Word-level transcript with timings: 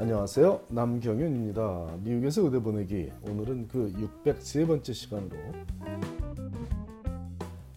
안녕하세요. 0.00 0.62
남경윤입니다. 0.68 1.98
미국에서 2.02 2.40
의대 2.40 2.58
보내기. 2.58 3.12
오늘은 3.20 3.68
그 3.68 3.92
603번째 4.24 4.94
시간으로 4.94 5.36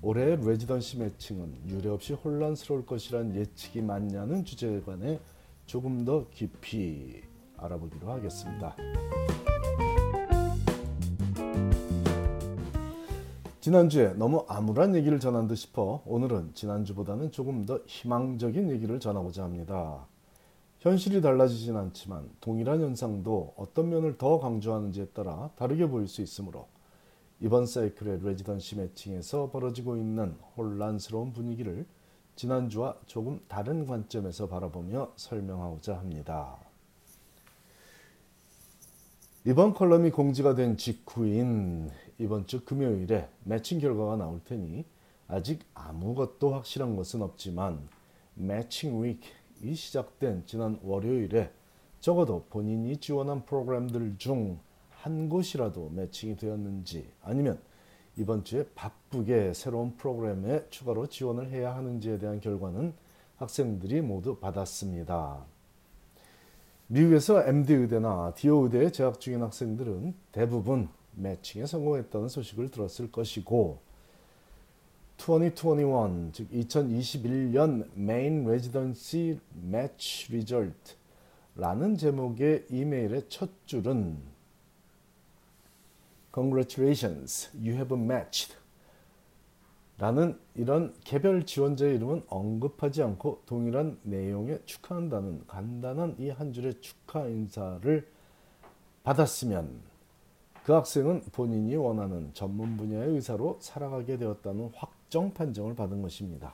올해 0.02 0.38
레지던시 0.38 1.00
매칭은 1.00 1.68
유례없이 1.68 2.14
혼란스러울 2.14 2.86
것이란 2.86 3.36
예측이 3.36 3.82
맞냐는 3.82 4.46
주제에 4.46 4.80
관해 4.84 5.20
조금 5.66 6.06
더 6.06 6.30
깊이 6.30 7.24
알아보기로 7.58 8.10
하겠습니다. 8.10 8.74
지난주에 13.60 14.14
너무 14.14 14.46
암울한 14.48 14.96
얘기를 14.96 15.20
전한 15.20 15.50
듯 15.50 15.56
싶어 15.56 16.02
오늘은 16.06 16.52
지난주보다는 16.54 17.32
조금 17.32 17.66
더 17.66 17.82
희망적인 17.86 18.72
얘기를 18.72 19.02
전하고자 19.02 19.44
합니다. 19.44 20.08
현실이 20.84 21.22
달라지진 21.22 21.78
않지만 21.78 22.30
동일한 22.42 22.82
현상도 22.82 23.54
어떤 23.56 23.88
면을 23.88 24.18
더 24.18 24.42
강조하는지에 24.42 25.06
따라 25.14 25.50
다르게 25.56 25.88
보일 25.88 26.10
수 26.10 26.22
있으므로 26.22 26.68
이번 27.40 27.66
사이클의 27.66 28.20
레지던시 28.22 28.76
매칭에서 28.76 29.50
벌어지고 29.50 29.96
있는 29.96 30.36
혼란스러운 30.58 31.32
분위기를 31.32 31.86
지난주와 32.36 32.98
조금 33.06 33.40
다른 33.48 33.86
관점에서 33.86 34.50
바라보며 34.50 35.14
설명하고자 35.16 35.98
합니다. 35.98 36.58
이번 39.46 39.74
컬럼이 39.74 40.12
공지가 40.12 40.54
된 40.54 40.76
직후인 40.76 41.92
이번 42.18 42.46
주 42.46 42.66
금요일에 42.66 43.30
매칭 43.46 43.80
결과가 43.80 44.18
나올 44.18 44.42
테니 44.44 44.84
아직 45.30 45.62
아무것도 45.76 46.54
확실한 46.54 46.98
것은 46.98 47.22
없지만 47.22 47.88
매칭 48.36 49.02
위크 49.02 49.43
이 49.62 49.76
시작된 49.76 50.46
지난 50.46 50.80
월요일에 50.84 51.52
적어도 52.00 52.46
본인이 52.50 52.98
지원한 52.98 53.46
프로그램들 53.46 54.18
중 54.18 54.60
한 55.04 55.28
곳이라도 55.28 55.90
매칭이 55.90 56.38
되었는지 56.38 57.12
아니면 57.22 57.60
이번 58.16 58.46
주에 58.46 58.66
바쁘게 58.74 59.54
새로운 59.54 59.98
프로그램에 59.98 60.66
추가로 60.70 61.08
지원을 61.08 61.50
해야 61.50 61.76
하는지에 61.76 62.20
대한 62.20 62.40
결과는 62.40 62.94
학생들이 63.36 64.00
모두 64.00 64.38
받았습니다. 64.38 65.46
미국에서 66.88 67.46
MD 67.46 67.74
의대나 67.74 68.34
DO 68.36 68.64
의대에 68.64 68.92
재학 68.92 69.20
중인 69.20 69.42
학생들은 69.42 70.14
대부분 70.32 70.88
매칭에 71.16 71.66
성공했다는 71.66 72.30
소식을 72.30 72.70
들었을 72.70 73.12
것이고 73.12 73.82
2021, 75.18 76.32
즉 76.34 76.50
2021년 76.52 77.90
Main 77.96 78.46
Residency 78.46 79.40
Match 79.54 80.32
Result라는 80.34 81.98
제목의 81.98 82.66
이메일의 82.70 83.24
첫 83.30 83.50
줄은 83.66 84.18
Congratulations, 86.34 87.52
you 87.56 87.74
have 87.74 87.98
matched 87.98 88.56
라는 90.00 90.38
이런 90.56 90.94
개별 91.04 91.46
지원자의 91.46 91.96
이름은 91.96 92.24
언급하지 92.28 93.04
않고 93.04 93.44
동일한 93.46 94.00
내용의 94.02 94.62
축하한다는 94.66 95.46
간단한 95.48 96.16
이 96.20 96.30
한 96.30 96.52
줄의 96.52 96.82
축하 96.82 97.28
인사를 97.28 98.06
받았으면 99.04 99.93
그 100.64 100.72
학생은 100.72 101.24
본인이 101.34 101.76
원하는 101.76 102.32
전문 102.34 102.78
분야의 102.78 103.16
의사로 103.16 103.58
살아가게 103.60 104.18
되었다는 104.18 104.72
확정 104.76 105.34
판정을 105.34 105.76
받은 105.76 106.02
것입니다. 106.02 106.54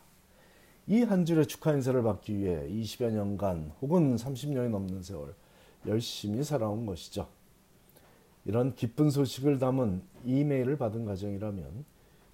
이 0.88 1.04
한 1.04 1.24
줄의 1.26 1.46
축하 1.46 1.74
인사를 1.74 2.02
받기 2.02 2.40
위해 2.40 2.68
20여 2.68 3.12
년간 3.12 3.74
혹은 3.82 4.16
30년이 4.16 4.70
넘는 4.70 5.04
세월 5.04 5.36
열심히 5.86 6.44
살아온 6.44 6.88
것이죠. 6.88 7.28
이런 8.46 8.74
기쁜 8.74 9.12
소식을 9.12 9.60
담은 9.60 10.02
이메일을 10.26 10.78
받은 10.78 11.06
가정이라면 11.06 11.86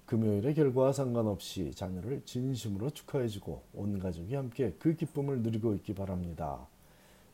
금요일의 0.06 0.54
결과와 0.54 0.92
상관없이 0.92 1.72
자녀를 1.74 2.22
진심으로 2.24 2.90
축하해주고 2.90 3.62
온 3.74 3.98
가족이 3.98 4.34
함께 4.34 4.74
그 4.78 4.94
기쁨을 4.94 5.42
누리고 5.42 5.74
있기 5.74 5.94
바랍니다. 5.94 6.66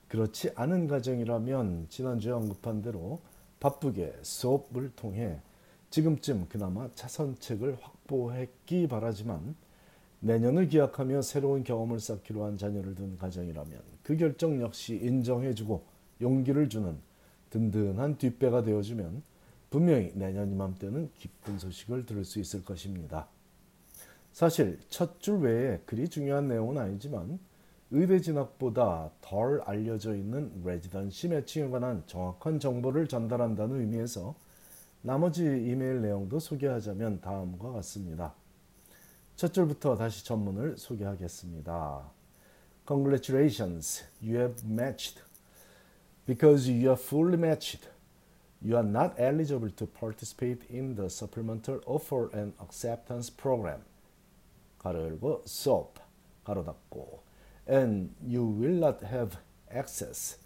그렇지 0.08 0.50
않은 0.56 0.88
가정이라면 0.88 1.86
지난주에 1.88 2.32
언급한 2.32 2.82
대로 2.82 3.20
바쁘게 3.62 4.12
수업을 4.22 4.90
통해 4.96 5.38
지금쯤 5.90 6.46
그나마 6.48 6.92
차선책을 6.96 7.78
확보했기 7.80 8.88
바라지만 8.88 9.54
내년을 10.18 10.68
기약하며 10.68 11.22
새로운 11.22 11.62
경험을 11.62 12.00
쌓기로 12.00 12.44
한 12.44 12.58
자녀를 12.58 12.96
둔 12.96 13.16
가정이라면 13.18 13.80
그 14.02 14.16
결정 14.16 14.60
역시 14.60 14.96
인정해주고 14.96 15.80
용기를 16.20 16.68
주는 16.70 16.98
든든한 17.50 18.18
뒷배가 18.18 18.64
되어주면 18.64 19.22
분명히 19.70 20.10
내년 20.16 20.50
이맘때는 20.50 21.10
기쁜 21.16 21.60
소식을 21.60 22.04
들을 22.04 22.24
수 22.24 22.40
있을 22.40 22.64
것입니다. 22.64 23.28
사실 24.32 24.80
첫 24.88 25.20
줄 25.20 25.38
외에 25.38 25.80
그리 25.86 26.08
중요한 26.08 26.48
내용은 26.48 26.78
아니지만 26.78 27.38
의대 27.94 28.22
진학보다 28.22 29.10
덜 29.20 29.60
알려져 29.66 30.16
있는 30.16 30.50
레지던시 30.64 31.28
매칭에 31.28 31.68
관한 31.68 32.02
정확한 32.06 32.58
정보를 32.58 33.06
전달한다는 33.06 33.80
의미에서 33.80 34.34
나머지 35.02 35.44
이메일 35.44 36.00
내용도 36.00 36.38
소개하자면 36.38 37.20
다음과 37.20 37.72
같습니다. 37.72 38.32
첫 39.36 39.52
줄부터 39.52 39.96
다시 39.96 40.24
전문을 40.24 40.78
소개하겠습니다. 40.78 42.10
Congratulations, 42.88 44.04
you 44.22 44.38
have 44.38 44.66
matched. 44.66 45.22
Because 46.24 46.72
you 46.72 46.88
are 46.88 46.98
fully 46.98 47.36
matched, 47.36 47.90
you 48.64 48.74
are 48.74 48.88
not 48.88 49.20
eligible 49.20 49.70
to 49.70 49.86
participate 49.86 50.64
in 50.70 50.94
the 50.94 51.10
Supplemental 51.10 51.82
Offer 51.84 52.30
and 52.34 52.54
Acceptance 52.58 53.30
Program. 53.36 53.82
가로 54.78 55.02
열고 55.02 55.42
SOP, 55.44 56.00
가로 56.42 56.64
닫고 56.64 57.31
and 57.65 58.13
you 58.25 58.43
will 58.45 58.73
not 58.73 59.03
have 59.03 59.37
access 59.71 60.37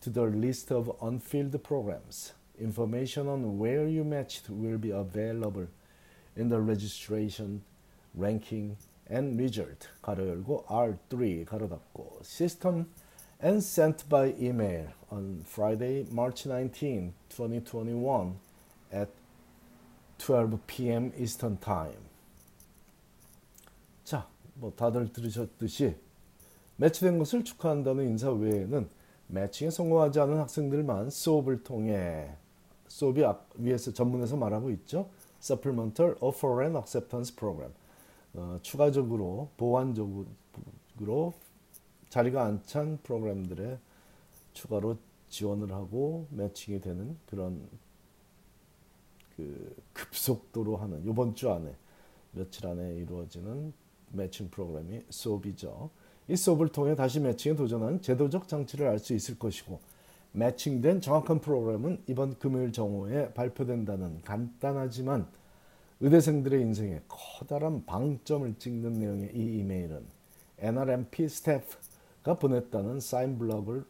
to 0.00 0.10
the 0.10 0.22
list 0.22 0.70
of 0.72 0.90
unfilled 1.02 1.62
programs. 1.62 2.32
Information 2.58 3.28
on 3.28 3.58
where 3.58 3.86
you 3.86 4.04
matched 4.04 4.48
will 4.48 4.78
be 4.78 4.90
available 4.90 5.66
in 6.36 6.48
the 6.48 6.60
registration, 6.60 7.62
ranking, 8.14 8.76
and 9.08 9.38
result 9.38 9.88
가로 10.02 10.28
열고 10.28 10.64
R3 10.66 11.44
가로 11.44 11.68
닫고 11.68 12.20
system 12.22 12.86
and 13.42 13.58
sent 13.58 14.08
by 14.08 14.34
email 14.38 14.88
on 15.10 15.42
Friday, 15.44 16.06
March 16.10 16.46
19, 16.46 17.12
2021 17.28 18.38
at 18.92 19.08
12 20.18 20.66
p.m. 20.66 21.12
Eastern 21.18 21.58
Time. 21.58 21.98
자, 24.04 24.28
뭐 24.54 24.72
다들 24.76 25.12
들으셨듯이 25.12 25.96
매치된 26.77 27.17
것을 27.19 27.43
축하한다는 27.43 28.07
인사 28.07 28.31
외에는 28.31 28.89
매칭에 29.27 29.69
성공하지 29.69 30.19
않은 30.19 30.37
학생들만 30.37 31.09
수업을 31.09 31.63
통해 31.63 32.35
수업이 32.87 33.23
위에서 33.55 33.93
전문에서 33.93 34.37
말하고 34.37 34.69
있죠. 34.71 35.09
Supplemental 35.41 36.15
Offer 36.21 36.63
and 36.63 36.77
Acceptance 36.77 37.35
Program. 37.35 37.73
어, 38.33 38.59
추가적으로 38.61 39.49
보완적으로 39.57 40.25
자리가 42.09 42.43
안 42.45 42.61
찬 42.65 42.99
프로그램들에 43.03 43.79
추가로 44.53 44.97
지원을 45.29 45.71
하고 45.73 46.27
매칭이 46.29 46.81
되는 46.81 47.17
그런 47.25 47.67
그 49.35 49.75
급속도로 49.93 50.77
하는 50.77 51.03
이번 51.05 51.35
주 51.35 51.49
안에 51.49 51.75
며칠 52.31 52.67
안에 52.67 52.95
이루어지는 52.95 53.73
매칭 54.11 54.49
프로그램이 54.49 55.03
수업이죠. 55.09 55.89
이 56.27 56.35
수업을 56.35 56.69
통해 56.69 56.95
다시 56.95 57.19
매칭에 57.19 57.55
도전하는 57.55 58.01
제도적 58.01 58.47
장치를 58.47 58.87
알 58.87 58.99
수 58.99 59.13
있을 59.13 59.37
것이고 59.37 59.79
매칭된 60.31 61.01
정확한 61.01 61.39
프로그램은 61.39 62.03
이번 62.07 62.37
금요일 62.39 62.71
정오에 62.71 63.33
발표된다는 63.33 64.21
간단하지만 64.23 65.27
의대생들의 66.01 66.61
인생에 66.61 67.01
커다란 67.07 67.85
방점을 67.85 68.55
찍는 68.57 68.93
내용의 68.93 69.31
이 69.33 69.59
이메일은 69.59 70.03
NRMP 70.59 71.29
스태프가 71.29 72.39
보냈다는 72.39 72.99
사인 72.99 73.37
블럭을 73.37 73.85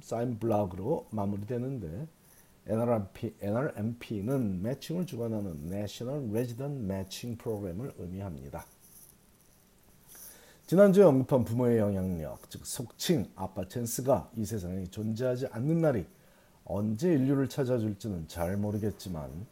사인 0.00 0.38
블럭으로 0.38 1.06
마무리되는데 1.10 2.06
NRMP, 2.68 3.34
NRMP는 3.40 4.62
매칭을 4.62 5.06
주관하는 5.06 5.66
National 5.66 6.28
Resident 6.30 6.84
Matching 6.84 7.38
프로그램을 7.38 7.94
의미합니다. 7.98 8.66
지난주에 10.66 11.04
언급한 11.04 11.44
부모의 11.44 11.78
영향력, 11.78 12.50
즉 12.50 12.66
속칭 12.66 13.30
아빠 13.36 13.68
찬스가 13.68 14.32
이 14.34 14.44
세상에 14.44 14.82
존재하지 14.86 15.46
않는 15.52 15.80
날이 15.80 16.04
언제 16.64 17.12
인류를 17.12 17.48
찾아줄지는 17.48 18.26
잘 18.26 18.56
모르겠지만 18.56 19.46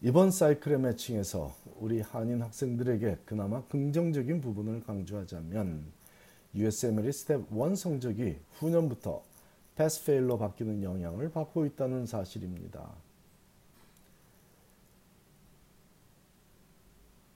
이번 0.00 0.32
사이클의 0.32 0.80
매칭에서 0.80 1.54
우리 1.78 2.00
한인 2.00 2.42
학생들에게 2.42 3.18
그나마 3.24 3.62
긍정적인 3.66 4.40
부분을 4.40 4.82
강조하자면 4.82 5.84
USMLE 6.56 7.12
Step 7.12 7.52
1 7.52 7.76
성적이 7.76 8.40
후년부터 8.58 9.22
pass 9.76 10.04
fail로 10.04 10.36
바뀌는 10.38 10.82
영향을 10.82 11.30
받고 11.30 11.64
있다는 11.64 12.06
사실입니다. 12.06 12.90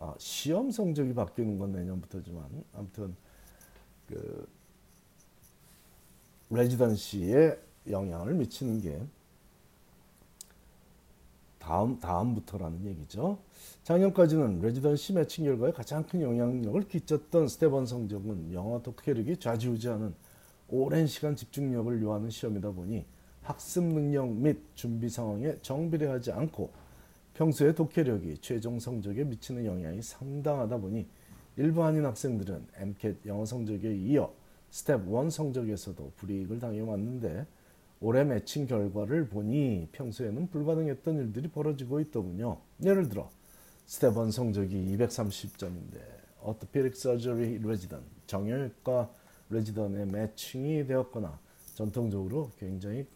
아, 0.00 0.14
시험 0.18 0.70
성적이 0.70 1.14
바뀌는 1.14 1.58
건 1.58 1.72
내년부터지만 1.72 2.44
아무튼 2.74 3.16
그 4.06 4.48
residency에 6.50 7.58
영향을 7.90 8.34
미치는 8.34 8.80
게 8.80 9.00
다음 11.58 11.98
다음부터라는 11.98 12.86
얘기죠. 12.86 13.38
작년까지는 13.82 14.60
residency 14.60 15.12
matching 15.12 15.44
결과에 15.44 15.72
가장 15.72 16.02
큰 16.04 16.22
영향력을 16.22 16.88
끼쳤던 16.88 17.48
스테번 17.48 17.84
성적은 17.84 18.54
영어 18.54 18.80
독해력이 18.80 19.38
좌지우지하는 19.38 20.14
오랜 20.68 21.06
시간 21.06 21.36
집중력을 21.36 22.00
요하는 22.02 22.30
시험이다 22.30 22.70
보니 22.70 23.04
학습 23.42 23.84
능력 23.84 24.28
및 24.30 24.58
준비 24.74 25.08
상황에 25.08 25.56
정비례하지 25.60 26.32
않고 26.32 26.70
평소의 27.38 27.76
독해력이 27.76 28.38
최종 28.38 28.80
성적에 28.80 29.22
미치는 29.22 29.64
영향이 29.64 30.02
상당하다 30.02 30.78
보니 30.78 31.06
일부 31.56 31.84
한인 31.84 32.04
학생들은 32.04 32.66
MCAT 32.74 33.28
영어 33.28 33.44
성적에 33.44 33.94
이어 33.94 34.34
스텝 34.70 35.06
1 35.06 35.30
성적에서도 35.30 36.14
불이익을 36.16 36.58
당해왔는데 36.58 37.46
올해 38.00 38.24
매칭 38.24 38.66
결과를 38.66 39.28
보니 39.28 39.88
평소에는 39.92 40.48
불가능했던 40.48 41.16
일들이 41.16 41.46
벌어지고 41.46 42.00
있더군요. 42.00 42.58
예를 42.82 43.08
들어 43.08 43.30
스텝 43.86 44.16
1 44.16 44.32
성적이 44.32 44.96
230점인데 44.96 46.00
orthopedic 46.42 46.96
surgery 46.96 47.60
residency 47.60 48.02
정형외과 48.26 49.12
residency에 49.50 50.06
matching이 50.06 50.88
되었거나 50.88 51.38
전통적으로 51.76 52.50
굉장히 52.58 53.06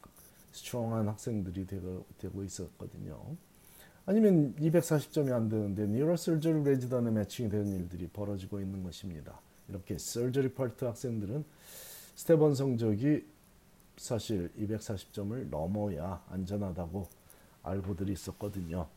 strong한 0.52 1.08
학생들이 1.08 1.66
되고 2.18 2.44
있었거든요. 2.44 3.36
아니면 4.04 4.54
240점이 4.56 5.32
안 5.32 5.48
되는데 5.48 5.86
neurosurgery 5.86 6.64
residency에 6.64 7.12
matching이 7.12 7.48
되는 7.48 7.72
일들이 7.72 8.08
벌어지고 8.08 8.60
있는 8.60 8.82
것입니다. 8.82 9.40
이렇게 9.68 9.96
surgery 9.96 10.52
파트 10.54 10.84
학생들은 10.84 11.44
스테번 12.16 12.54
성적이 12.54 13.24
사실 13.96 14.50
240점을 14.58 15.48
넘어야 15.50 16.22
안전하다고 16.30 17.08
알고들이 17.62 18.12
있었거든요. 18.12 18.88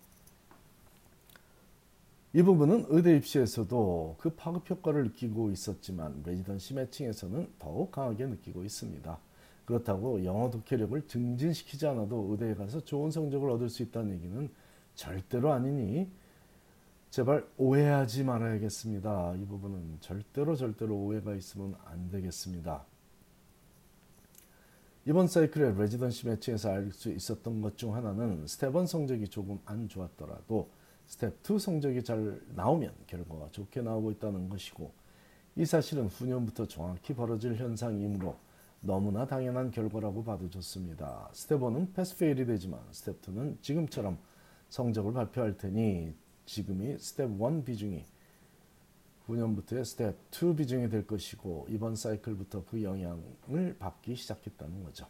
이 2.34 2.42
부분은 2.42 2.88
의대 2.90 3.16
입시에서도 3.16 4.18
그 4.20 4.32
파급 4.32 4.70
효과를 4.70 5.06
느끼고 5.06 5.52
있었지만 5.52 6.24
residency 6.26 6.74
matching에서는 6.74 7.48
더욱 7.60 7.92
강하게 7.92 8.26
느끼고 8.26 8.64
있습니다. 8.64 9.18
그렇다고 9.64 10.24
영어 10.26 10.50
독해력을 10.50 11.08
증진시키지 11.08 11.88
않아도 11.88 12.28
의대에 12.32 12.56
가서 12.56 12.82
좋은 12.82 13.10
성적을 13.10 13.50
얻을 13.52 13.70
수 13.70 13.84
있다는 13.84 14.16
얘기는 14.16 14.50
절대로 14.96 15.52
아니니 15.52 16.10
제발 17.10 17.48
오해하지 17.58 18.24
말아야겠습니다. 18.24 19.36
이 19.36 19.46
부분은 19.46 19.98
절대로 20.02 20.56
절대로 20.56 20.96
오해가 20.96 21.34
있으면 21.36 21.76
안 21.86 22.10
되겠습니다. 22.10 22.86
이번 25.08 25.28
사이클의 25.28 25.78
residency 25.78 26.28
match에서 26.28 26.72
알 26.72 26.92
수 26.92 27.12
있었던 27.12 27.62
것 27.62 27.78
중 27.78 27.94
하나는 27.96 28.48
스텝 28.48 28.76
1 28.76 28.88
성적이 28.88 29.28
조금 29.28 29.60
안 29.66 29.88
좋았더라도 29.88 30.70
스텝 31.06 31.50
2 31.50 31.60
성적이 31.60 32.04
잘 32.04 32.42
나오면 32.56 32.92
결과가 33.06 33.50
좋게 33.52 33.82
나오고 33.82 34.12
있다는 34.12 34.50
것이고 34.50 34.92
이 35.58 35.66
사실은 35.66 36.08
후년부터 36.08 36.68
정확히 36.68 37.14
벌어질 37.14 37.56
현상이므로 37.56 38.36
너무나 38.82 39.26
당연한 39.26 39.72
결과라고 39.72 40.24
봐도 40.24 40.50
좋습니다. 40.50 41.30
스텝 41.34 41.62
1은 41.62 41.94
pass/fail이 41.94 42.46
되지만 42.46 42.82
스텝 42.92 43.22
2는 43.22 43.62
지금처럼 43.62 44.18
성적을 44.76 45.14
발표할 45.14 45.56
테니 45.56 46.14
지금이 46.46 46.98
스텝 47.00 47.42
1 47.42 47.64
비중이 47.64 48.04
후년부터의 49.26 49.86
스텝 49.86 50.18
2 50.32 50.54
비중이 50.58 50.90
될 50.90 51.08
것이고 51.08 51.68
이번 51.70 51.96
사이클부터 51.96 52.66
그 52.66 52.84
영향을 52.84 53.78
받기 53.80 54.18
시작했다는 54.18 54.84
거죠. 54.84 55.08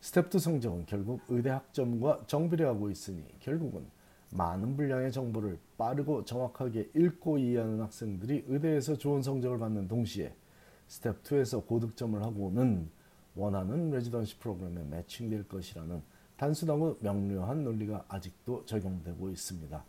스텝 0.00 0.34
2 0.34 0.38
성적은 0.40 0.84
결국 0.86 1.20
의대 1.28 1.50
학점과 1.50 2.24
정비례 2.26 2.64
하고 2.64 2.90
있으니 2.90 3.24
결국은 3.38 3.86
많은 4.30 4.76
분량의 4.76 5.12
정보를 5.12 5.60
빠르고 5.78 6.24
정확하게 6.24 6.90
읽고 6.92 7.38
이해하는 7.38 7.80
학생들이 7.80 8.46
의대에서 8.48 8.98
좋은 8.98 9.22
성적을 9.22 9.60
받는 9.60 9.86
동시에 9.86 10.34
스텝 10.88 11.22
2에서 11.22 11.64
고득점을 11.64 12.20
하고는 12.20 12.90
원하는 13.36 13.90
residency 13.90 14.38
프로그램에 14.40 14.82
matching될 14.82 15.46
것이라는 15.46 16.02
단순하고 16.36 16.98
명료한 17.00 17.64
논리가 17.64 18.04
아직도 18.08 18.64
적용되고 18.66 19.30
있습니다. 19.30 19.84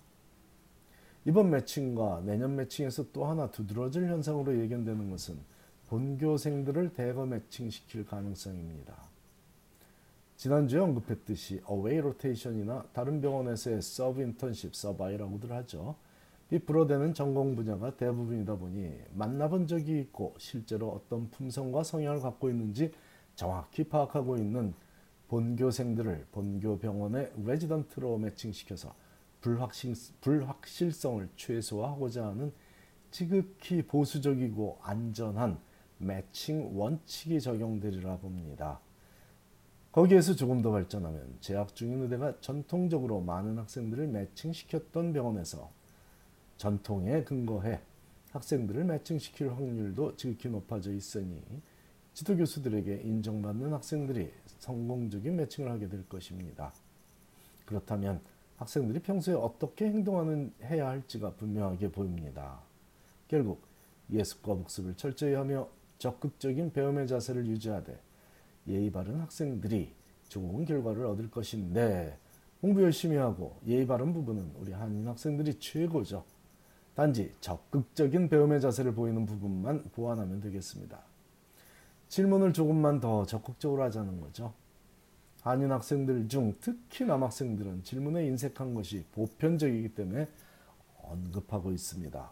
이번 1.26 1.50
matching과 1.50 2.22
내년 2.26 2.56
matching에서 2.56 3.12
또 3.12 3.26
하나 3.26 3.52
두드러질 3.52 4.08
현상으로 4.08 4.58
예견되는 4.62 5.10
것은 5.10 5.38
본교생들을 5.88 6.94
대거 6.94 7.26
matching시킬 7.26 8.06
가능성입니다. 8.06 8.96
지난주에 10.38 10.80
언급했듯이 10.80 11.62
away 11.66 11.98
rotation이나 11.98 12.86
다른 12.94 13.20
병원에서의 13.20 13.82
sub 13.82 14.22
internship, 14.22 14.76
Sub-I라고들 14.76 15.52
하죠. 15.52 15.96
이 16.52 16.60
불허되는 16.60 17.14
전공 17.14 17.56
분야가 17.56 17.98
대부분이다 17.98 18.56
보니 18.56 18.94
만나본 19.16 19.68
적이 19.68 20.00
있고 20.00 20.36
실제로 20.38 20.90
어떤 20.90 21.30
품성과 21.32 21.84
성향을 21.84 22.22
갖고 22.22 22.50
있는지 22.50 22.94
정확히 23.36 23.84
파악하고 23.84 24.38
있는 24.38 24.74
본교생들을 25.28 26.28
본교 26.32 26.80
병원의 26.80 27.34
레지던트로 27.44 28.18
matching시켜서 28.18 28.96
불확실, 29.42 29.94
불확실성을 30.22 31.30
최소화하고자 31.36 32.28
하는 32.28 32.52
지극히 33.12 33.82
보수적이고 33.82 34.80
안전한 34.82 35.60
매칭 35.98 36.78
원칙이 36.78 37.42
적용되리라 37.42 38.18
봅니다. 38.18 38.80
거기에서 39.92 40.36
조금 40.36 40.62
더 40.62 40.72
발전하면 40.72 41.38
재학 41.40 41.76
중인 41.76 42.04
의대가 42.04 42.40
전통적으로 42.40 43.22
많은 43.22 43.58
학생들을 43.58 44.08
매칭시켰던 44.08 45.14
병원에서 45.14 45.72
전통에 46.58 47.24
근거해 47.24 47.80
학생들을 48.32 48.84
매칭시킬 48.84 49.52
확률도 49.52 50.16
지극히 50.16 50.50
높아져 50.50 50.92
있으니 50.92 51.42
지도 52.18 52.36
교수들에게 52.36 53.02
인정받는 53.04 53.74
학생들이 53.74 54.32
성공적인 54.58 55.36
매칭을 55.36 55.70
하게 55.70 55.88
될 55.88 56.04
것입니다. 56.10 56.74
그렇다면 57.64 58.22
학생들이 58.56 59.02
평소에 59.04 59.36
어떻게 59.36 59.86
행동하는 59.86 60.52
해야 60.64 60.88
할지가 60.88 61.34
분명하게 61.34 61.92
보입니다. 61.92 62.60
결국 63.28 63.62
예습과 64.10 64.56
복습을 64.56 64.96
철저히 64.96 65.36
하며 65.36 65.70
적극적인 66.00 66.74
배움의 66.74 67.08
자세를 67.08 67.46
유지하되 67.46 67.96
예의 68.68 68.92
바른 68.92 69.20
학생들이 69.20 69.94
좋은 70.28 70.66
결과를 70.66 71.06
얻을 71.06 71.30
것인데 71.30 72.18
공부 72.62 72.82
열심히 72.82 73.16
하고 73.18 73.60
예의 73.68 73.86
바른 73.86 74.12
부분은 74.12 74.54
우리 74.58 74.72
한인 74.72 75.08
학생들이 75.08 75.60
최고죠. 75.60 76.26
단지 76.96 77.32
적극적인 77.42 78.28
배움의 78.28 78.60
자세를 78.60 78.96
보이는 78.96 79.24
부분만 79.28 79.84
보완하면 79.92 80.42
되겠습니다. 80.42 81.07
질문을 82.10 82.54
조금만 82.54 83.00
더 83.00 83.26
적극적으로 83.26 83.84
하자는 83.84 84.22
거죠. 84.22 84.54
한인 85.42 85.72
학생들 85.72 86.28
중 86.28 86.56
특히 86.60 87.06
남학생들은 87.06 87.84
질문에 87.84 88.26
인색한 88.26 88.74
것이 88.74 89.06
보편적이기 89.14 89.90
때문에 89.96 90.28
언급하고 91.02 91.72
있습니다. 91.72 92.30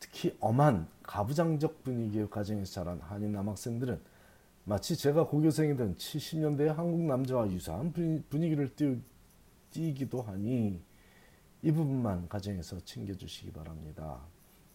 특히 0.00 0.36
엄한 0.40 0.88
가부장적 1.02 1.84
분위기의 1.84 2.28
가정에서 2.28 2.72
자란 2.72 3.00
한인 3.00 3.32
남학생들은 3.32 4.00
마치 4.64 4.96
제가 4.96 5.26
고교생이던 5.26 5.96
70년대의 5.96 6.74
한국 6.74 7.02
남자와 7.02 7.50
유사한 7.50 7.92
분위기를 7.92 8.74
띄, 8.74 9.94
기도 9.94 10.22
하니 10.22 10.80
이 11.62 11.72
부분만 11.72 12.28
가정에서 12.28 12.80
챙겨주시기 12.80 13.52
바랍니다. 13.52 14.20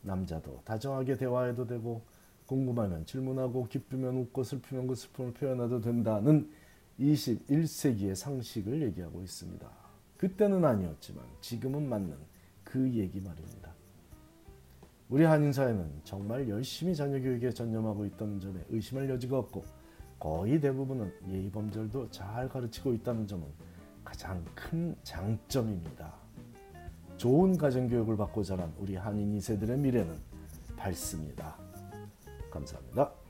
남자도 0.02 0.62
다정하게 0.64 1.18
대화해도 1.18 1.68
되고 1.68 2.02
궁금하면 2.48 3.06
질문하고 3.06 3.68
기쁘면 3.68 4.16
웃고 4.18 4.44
슬프면 4.44 4.88
그 4.88 4.96
슬픔을 4.96 5.34
표현해도 5.34 5.82
된다는 5.82 6.50
21세기의 7.00 8.16
상식을 8.16 8.82
얘기하고 8.84 9.22
있습니다. 9.22 9.70
그때는 10.18 10.66
아니었지만 10.66 11.24
지금은 11.42 11.88
맞는 11.88 12.16
그 12.64 12.92
얘기 12.94 13.22
말입니다. 13.22 13.74
우리 15.10 15.24
한인 15.24 15.54
사회는 15.54 16.02
정말 16.04 16.50
열심히 16.50 16.96
자녀 16.96 17.20
교육에 17.20 17.52
전념하고 17.52 18.06
있다는 18.06 18.40
점에 18.40 18.60
의심할 18.70 19.10
여지가 19.10 19.38
없고 19.38 19.64
거의 20.20 20.60
대부분은 20.60 21.14
예의범절도 21.30 22.10
잘 22.12 22.50
가르치고 22.50 22.94
있다는 22.94 23.28
점은 23.28 23.46
가장 24.04 24.44
큰 24.56 24.96
장점입니다. 25.04 26.14
좋은 27.18 27.58
가정교육을 27.58 28.18
받고 28.18 28.44
자란 28.44 28.74
우리 28.78 28.96
한인 28.96 29.38
2세들의 29.38 29.78
미래는 29.78 30.18
밝습니다. 30.76 31.67
감사합니다. 32.58 33.27